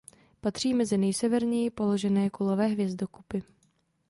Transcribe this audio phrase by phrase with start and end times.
[0.41, 3.43] Patří mezi nejseverněji položené kulové hvězdokupy.